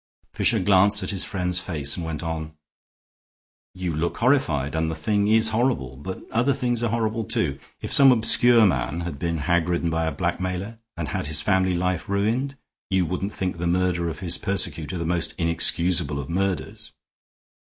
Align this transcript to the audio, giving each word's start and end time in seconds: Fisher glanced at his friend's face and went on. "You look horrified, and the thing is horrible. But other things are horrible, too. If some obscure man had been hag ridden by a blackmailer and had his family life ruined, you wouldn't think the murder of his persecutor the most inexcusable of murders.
Fisher 0.33 0.57
glanced 0.59 1.03
at 1.03 1.11
his 1.11 1.23
friend's 1.23 1.59
face 1.59 1.95
and 1.95 2.03
went 2.03 2.23
on. 2.23 2.53
"You 3.75 3.93
look 3.95 4.17
horrified, 4.17 4.73
and 4.73 4.89
the 4.89 4.95
thing 4.95 5.27
is 5.27 5.49
horrible. 5.49 5.95
But 5.95 6.23
other 6.31 6.53
things 6.55 6.81
are 6.81 6.89
horrible, 6.89 7.23
too. 7.23 7.59
If 7.81 7.93
some 7.93 8.11
obscure 8.11 8.65
man 8.65 9.01
had 9.01 9.19
been 9.19 9.37
hag 9.37 9.69
ridden 9.69 9.91
by 9.91 10.07
a 10.07 10.11
blackmailer 10.11 10.79
and 10.97 11.09
had 11.09 11.27
his 11.27 11.41
family 11.41 11.75
life 11.75 12.09
ruined, 12.09 12.55
you 12.89 13.05
wouldn't 13.05 13.31
think 13.35 13.59
the 13.59 13.67
murder 13.67 14.09
of 14.09 14.21
his 14.21 14.39
persecutor 14.39 14.97
the 14.97 15.05
most 15.05 15.35
inexcusable 15.37 16.19
of 16.19 16.31
murders. 16.31 16.93